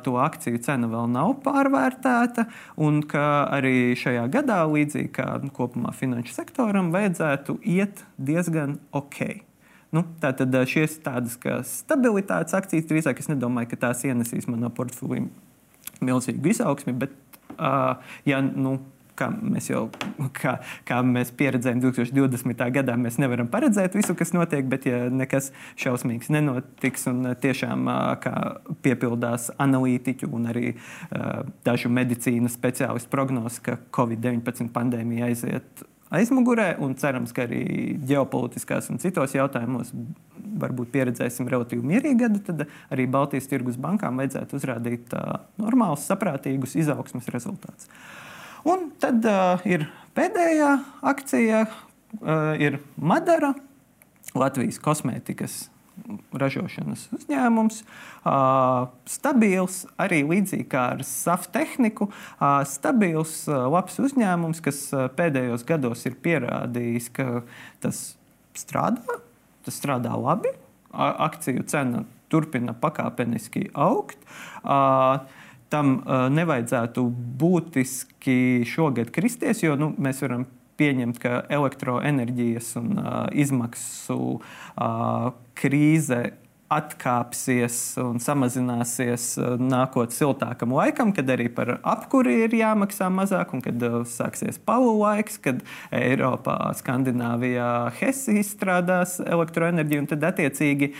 [0.04, 2.48] to akciju cena vēl nav pārvērtēta,
[2.82, 9.44] un ka arī šajā gadā, līdzīgi kā kopumā finanšu sektoram, vajadzētu iet diezgan ok.
[9.94, 11.38] Nu, Tātad šīs tādas
[11.70, 15.22] stabilitātes akcijas, drīzāk es nedomāju, ka tās ienesīs manā portfelī
[16.04, 17.14] milzīgu izaugsmi, bet
[17.58, 18.78] ja, nu,
[19.18, 19.86] kā mēs jau
[20.36, 20.56] kā,
[20.88, 22.64] kā mēs pieredzējām 2020.
[22.78, 27.90] gadā, mēs nevaram paredzēt visu, kas notiek, bet ja nekas šausmīgs nenotiks un tiešām
[28.84, 30.72] piepildās analītiķu un arī
[31.66, 37.62] dažu medicīnas speciālistu prognozes, ka Covid-19 pandēmija aiziet aizmugurē, un cerams, ka arī
[38.08, 39.92] ģeopolitiskās un citos jautājumos
[40.58, 46.76] varbūt pieredzēsim relatīvi mierīgu gadu, tad arī Baltijas tirgus bankām vajadzētu uzrādīt uh, normālus, saprātīgus
[46.80, 47.90] izaugsmes rezultātus.
[48.68, 50.74] Un tad uh, ir pēdējā
[51.12, 53.54] akcija, uh, ir Madara,
[54.38, 55.66] Latvijas kosmētikas
[56.38, 57.80] ražošanas uzņēmums,
[59.08, 62.10] stabils, arī līdzīgi kā ar SAF tehniku,
[62.68, 64.82] stabils, labs uzņēmums, kas
[65.18, 67.28] pēdējos gados ir pierādījis, ka
[67.84, 68.02] tas
[68.58, 69.20] strādā,
[69.66, 70.52] tas strādā labi,
[70.92, 74.20] akciju cena turpina pakāpeniski augt.
[75.68, 75.98] Tam
[76.32, 77.02] nevajadzētu
[77.40, 80.46] būtiski šogad kristies, jo nu, mēs varam
[80.78, 86.22] pieņemt, ka elektroenerģijas un uh, izmaksu uh, krīze
[86.68, 93.86] atkāpsies un samazināsies nākotnē siltākam laikam, kad arī par apkuri ir jāmaksā mazāk, un kad
[94.12, 95.62] sāksies palu laiks, kad
[95.94, 100.92] Eiropā, Skandināvijā, Hesse izstrādās elektroenerģiju, un tad attiecīgi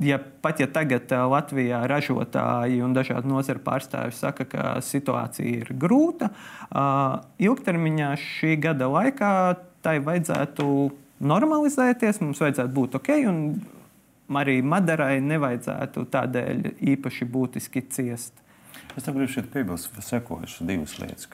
[0.00, 6.30] ja pat ja tagad Latvijā ražotāji un dažādi nozaru pārstāvji saka, ka situācija ir grūta,
[7.42, 9.34] ilgtermiņā šī gada laikā
[9.84, 10.66] tai vajadzētu
[11.20, 13.12] normalizēties, mums vajadzētu būt ok.
[14.40, 18.36] Arī Madarai nevajadzētu tādēļ īpaši būtiski ciest.
[18.96, 21.26] Es tam gribu piebilst, sekojušas divas lietas.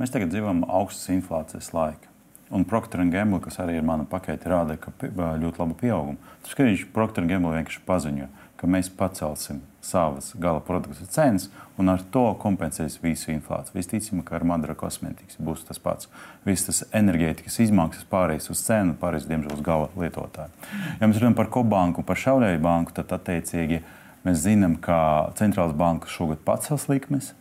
[0.00, 2.10] Mēs tagad dzīvojam augstas inflācijas laikā.
[2.52, 4.76] Un Procter Gamble, kas arī ir mana pakaita, rāda
[5.40, 6.18] ļoti labu pieaugumu.
[6.44, 8.26] Tas ka Procter Gamble vienkārši paziņo,
[8.62, 11.48] ka mēs pacelsim savas gala produktu cenas
[11.80, 13.74] un ar to kompensēs visu inflāciju.
[13.74, 16.06] Visticamāk, ka ar Madara kosmētikas būs tas pats.
[16.46, 20.54] Visas tas enerģētikas izmaksas pārējais uz cenu, pārējais, diemžēl, uz gala lietotāju.
[21.00, 23.82] Ja mēs runājam par Kobanku un par Šauļēju banku, tad attiecīgi
[24.22, 25.00] mēs zinām, ka
[25.40, 27.32] centrālās bankas šogad pacels likmes.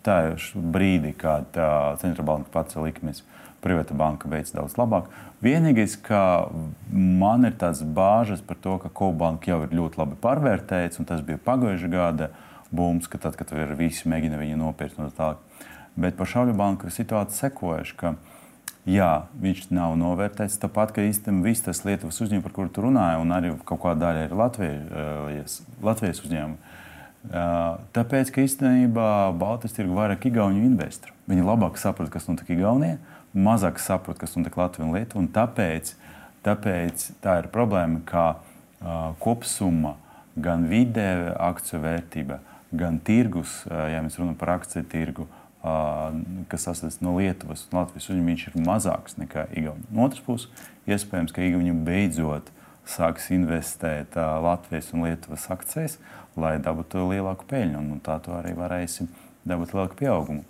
[0.00, 1.52] Tā ir brīdī, kad
[2.00, 3.20] centrālā banka pacēla likmes.
[3.20, 5.10] Uh, privāta banka veids daudz labāk.
[5.44, 6.48] Vienīgais, ka
[6.92, 11.22] man ir tāds bāžas par to, ka Kobanka jau ir ļoti labi pārvērtēts, un tas
[11.24, 12.30] bija pagājušā gada
[12.70, 15.34] bums, ka tad, kad visi mēģina viņu nopirkt no tā.
[16.00, 18.14] Bet par Šauļu banku situācija sekojuši, ka
[18.88, 19.10] jā,
[19.42, 20.60] viņš nav novērtēts.
[20.62, 24.06] Tāpat, ka īstenībā viss tas Lietuvas uzņēmums, par kuru tu runāji, un arī kaut kāda
[24.06, 26.76] daļa ir Latvijas, Latvijas uzņēmuma.
[27.96, 31.12] Tāpēc, ka īstenībā Baltijas tirgu vairāk Igaunu investoru.
[31.28, 32.96] Viņi labāk saprot, kas notiek Igaunijā,
[33.34, 35.24] mazāk saprot, kas notiek Latvijā un Lietuvā.
[35.34, 35.94] Tāpēc,
[36.46, 39.96] tāpēc tā ir problēma, ka uh, kopsumma
[40.40, 42.40] gan vidē akciju vērtība,
[42.76, 46.10] gan tirgus, uh, ja mēs runājam par akciju tirgu, uh,
[46.50, 49.90] kas sastāv no Lietuvas un Latvijas, un viņš ir mazāks nekā Igaunija.
[49.94, 52.50] No otras puses, iespējams, ka Igaunija beidzot
[52.90, 55.98] sāks investēt uh, Latvijas un Lietuvas akcijas,
[56.40, 59.10] lai dabūtu lielāku peļņu, un tā to arī varēsim
[59.46, 60.46] dabūt lielāku pieaugumu.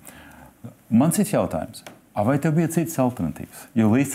[0.90, 1.84] Mans ir jautājums.
[2.14, 3.66] Vai tev bija citas alternatīvas?
[3.78, 4.14] Jo līdz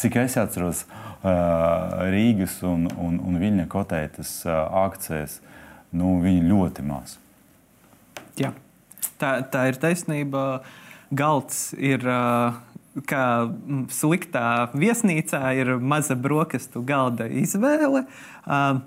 [0.00, 0.82] cik es atceros,
[1.22, 5.38] Rīgas un, un, un Viļņa kotētas akcijas,
[5.96, 7.16] nu, viņi ļoti maz.
[8.36, 8.52] Jā,
[9.20, 10.64] tā, tā ir taisnība.
[11.14, 12.02] Galds ir
[13.06, 13.22] kā
[13.94, 18.04] sliktā viesnīcā, ir maza brokastu galda izvēle.
[18.42, 18.82] Uh,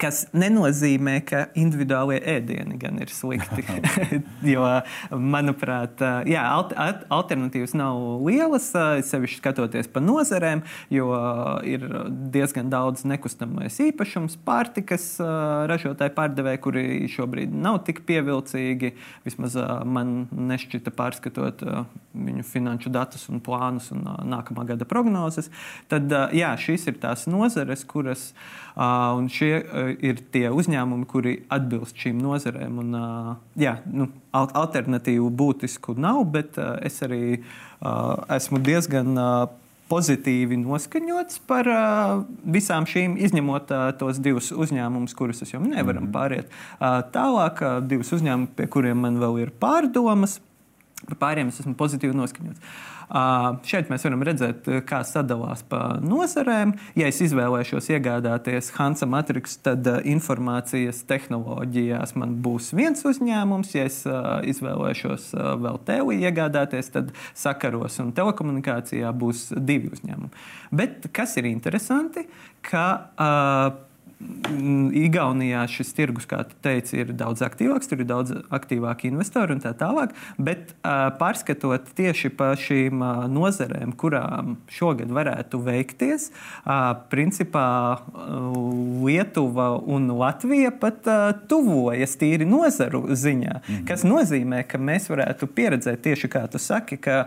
[0.00, 3.64] kas nenozīmē, ka individuālie ēdieni gan ir slikti.
[4.54, 4.64] jo,
[5.10, 6.44] manuprāt, jā,
[7.16, 8.68] alternatīvas nav lielas,
[9.08, 11.08] sevišķi skatoties pa nozarēm, jo
[11.68, 11.86] ir
[12.34, 15.14] diezgan daudz nekustamais īpašums, pārtikas
[15.70, 18.92] ražotāji pārdevēji, kuri šobrīd nav tik pievilcīgi.
[19.26, 19.56] Vismaz
[19.88, 21.64] man nešķita pārskatot
[22.16, 25.50] viņu finanšu datus un plānus un nākamā gada prognozes.
[25.90, 28.30] Tad jā, šīs ir tās nozares, kuras
[28.76, 29.52] un šie
[29.94, 32.80] ir tie uzņēmumi, kuri atbilst šīm nozarēm.
[32.82, 32.96] Un,
[33.60, 37.38] jā, nu, alternatīvu būtisku nav, bet es arī
[38.36, 39.14] esmu diezgan
[39.90, 46.00] pozitīvi noskaņots par uh, visām šīm, izņemot uh, tos divus uzņēmumus, kurus es jau nevaru
[46.00, 46.14] mm -hmm.
[46.16, 46.50] pāriet.
[46.80, 50.40] Uh, tālāk, uh, divus uzņēmumus, pie kuriem man vēl ir pārdomas,
[51.06, 52.58] par pāriem es esmu pozitīvi noskaņots.
[52.58, 56.74] Uh, Šeit mēs varam redzēt, kā sadalās pa nozarēm.
[56.98, 63.74] Ja es izvēlēšos iegādāties Hansa Matrix, tad informācijas tehnoloģijās man būs viens uzņēmums.
[63.78, 64.02] Ja es
[64.52, 65.30] izvēlēšos
[65.62, 70.46] vēl tevi iegādāties, tad sakaros un telekomunikācijā būs divi uzņēmumi.
[70.74, 72.26] Bet kas ir interesanti,
[72.66, 73.85] ka uh,
[74.16, 79.60] Igaunijā šis tirgus, kā tu teici, ir daudz aktīvāks, tur ir daudz aktīvāki investori un
[79.60, 80.14] tā tālāk.
[80.40, 83.02] Bet pārskatot tieši par šīm
[83.34, 86.30] nozarēm, kurām šogad varētu veikties,
[87.12, 87.66] principā
[89.04, 91.04] Lietuva un Latvija pat
[91.50, 93.58] tuvojas tīri nozaru ziņā.
[93.60, 93.84] Mm.
[93.90, 97.26] Kas nozīmē, ka mēs varētu pieredzēt tieši kā tu saki, ka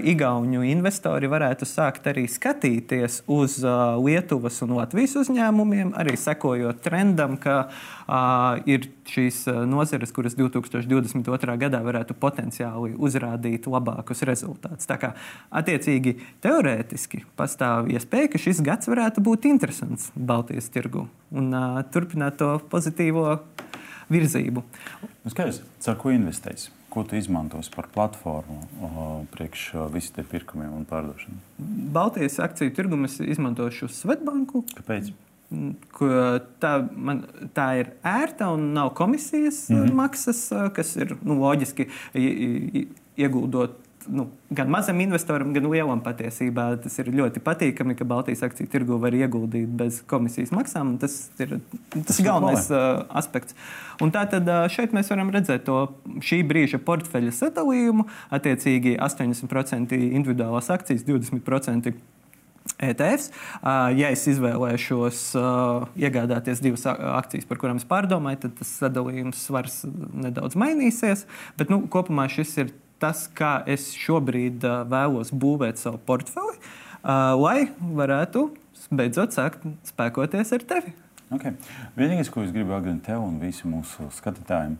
[0.00, 3.60] Igaunu investori varētu sākt arī skatīties uz
[4.00, 5.92] Lietuvas un Latvijas uzņēmumiem.
[6.00, 11.56] Arī arī sekojot trendam, ka uh, ir šīs nozeres, kuras 2022.
[11.58, 14.86] gadā varētu potenciāli uzrādīt labākus rezultātus.
[14.86, 15.14] Tā kā
[15.50, 22.38] attiecīgi teorētiski pastāv iespēja, ka šis gads varētu būt interesants Baltijas tirgu un uh, turpināt
[22.38, 23.40] to pozitīvo
[24.12, 24.64] virzību.
[25.24, 26.70] Nu, skaidrs, ar ko investēs?
[26.92, 31.40] Ko tu izmantos par platformu priekš visiem tiem pirkumiem un pārdošanai?
[31.94, 34.62] Baltijas akciju tirgu mēs izmantošu Svetbanku.
[34.76, 35.10] Kāpēc?
[36.60, 39.94] Tā, man, tā ir ērta un nav komisijas mm -hmm.
[39.94, 41.88] maksas, kas ir nu, loģiski
[43.16, 46.66] ieguldot nu, gan mazam investoram, gan lielam patiesībā.
[46.82, 50.96] Tas ir ļoti patīkami, ka Baltijas akciju tirgu var ieguldīt bez komisijas maksām.
[51.02, 51.58] Tas ir
[51.94, 53.56] tas galvenais uh, aspekts.
[54.04, 55.86] Un tātad šeit mēs varam redzēt to
[56.24, 58.08] šī brīža portfeļa sadalījumu.
[58.34, 61.94] Attiecīgi 80% individuālās akcijas, 20%
[62.92, 63.30] ETFs.
[63.98, 65.20] Ja es izvēlēšos
[65.98, 71.26] iegādāties divas akcijas, par kurām es pārdomāju, tad tas sadalījums svars nedaudz mainīsies.
[71.58, 76.56] Bet nu, kopumā šis ir tas, kā es šobrīd vēlos būvēt savu portfeli,
[77.04, 78.48] lai varētu
[78.94, 80.94] beidzot sākt spēkoties ar tevi.
[81.34, 81.56] Okay.
[81.96, 84.76] Vienīgais, ko es gribu atgādināt tev un visiem mūsu skatītājiem,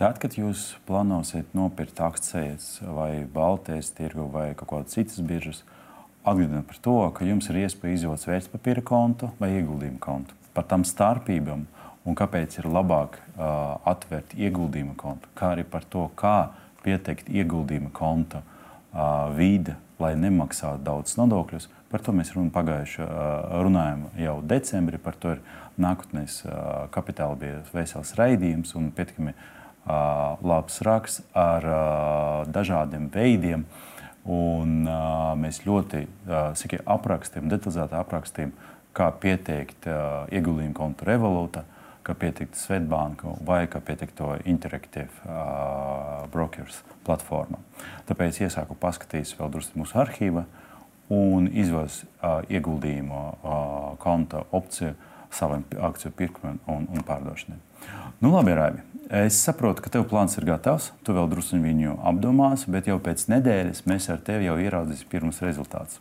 [0.00, 5.81] tad, kad jūs plānosiet nopirkt akcijas vai Baltijas tirgu vai kaut kādas citas biržas, uh,
[6.24, 10.36] atgādina par to, ka jums ir iespēja izvēlēties vērtspapīra kontu vai ieguldījumu kontu.
[10.54, 11.66] Par tām starpībām
[12.06, 17.92] un kāpēc ir labāk uh, atvērt ieguldījumu kontu, kā arī par to, kā pieteikt ieguldījuma
[17.94, 21.68] konta uh, vide, lai nemaksātu daudz nodokļus.
[21.92, 24.98] Par to mēs run, pagājuši, uh, runājam jau decembrī.
[25.02, 25.42] Par to ir
[25.82, 26.54] nākotnēs uh,
[26.94, 33.66] kapitāla bija vesels raidījums un pietiekami uh, labs raksts ar uh, dažādiem veidiem.
[33.66, 33.91] Uh,
[34.22, 38.52] Un, uh, mēs ļoti uh, aprakstījām, detalizēti aprakstījām,
[38.94, 41.64] kā pieteikt uh, ieguldījumu kontu Revolūta,
[42.06, 47.58] kā pieteikt Svetbanku vai kā pieteikt to Interactive uh, Brokers platformā.
[48.06, 50.44] Tāpēc iesāku paskatīties vēl drusku mūsu arhīvu
[51.12, 54.94] un izvēles uh, ieguldījumu uh, konta opciju
[55.32, 57.58] saviem akciju pirkumiem un, un pārdošanai.
[58.22, 58.84] Nu, labi, Raivi.
[59.12, 60.92] Es saprotu, ka tev plāns ir gatavs.
[61.04, 65.42] Tu vēl drusku viņu apdomāsi, bet jau pēc nedēļas mēs ar tevi jau ieraudzīsim pirmus
[65.44, 65.98] rezultātus.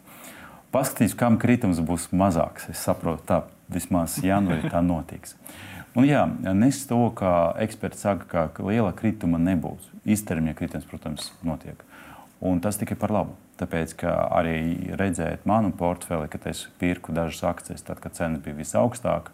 [0.71, 2.69] Paskatīsim, kam kritums būs mazāks.
[2.71, 3.41] Es saprotu, tā
[3.73, 5.35] vismaz janvārī tā notiks.
[5.97, 6.23] Un jā,
[6.55, 9.89] nes to, ka eksperti saka, ka liela krituma nebūs.
[10.07, 11.81] Īstermiņa kritums, protams, notiek.
[12.41, 13.35] Un tas tikai par labu.
[13.61, 13.93] Tāpēc,
[14.33, 14.55] arī
[14.97, 19.33] redzēt manu portfeli, kad es pirku dažas akcijas, tad, kad cena bija visaugstākā,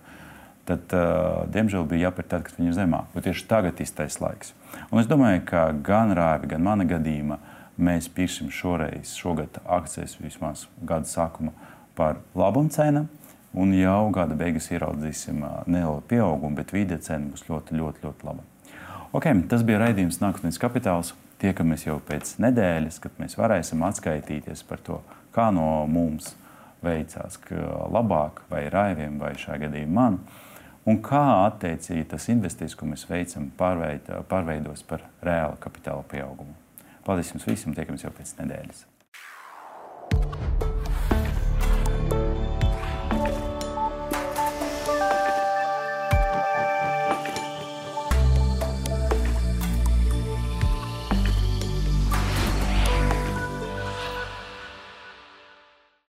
[0.67, 3.07] tad, uh, diemžēl, bija jāpērk tad, kad viņi ir zemāk.
[3.13, 4.51] Bet tieši tagad ir īstais laiks.
[4.91, 7.39] Un es domāju, ka gan Rāvi, gan mana gadījumā
[7.79, 11.53] mēs pirksim šoreiz, šogad akcijas vismaz gada sākuma
[11.95, 13.05] par labumu cenu.
[13.57, 18.43] Un jau gada beigās ieraudzīsim nelielu pieaugumu, bet vidē cena būs ļoti, ļoti, ļoti laba.
[19.15, 21.13] Okay, tas bija raidījums Nākotnes kapitāls.
[21.37, 24.97] Tiekamies jau pēc nedēļas, kad mēs varēsim atskaitīties par to,
[25.35, 26.33] kā no mums
[26.81, 27.37] veicās
[27.93, 30.19] labāk, vai raiviem, vai šajā gadījumā man
[30.87, 36.55] un kā attiecīgi tas investīcijas, ko mēs veicam, pārveid, pārveidos par reālu kapitāla pieaugumu.
[37.07, 38.87] Paldies jums visiem, tiekamies jau pēc nedēļas.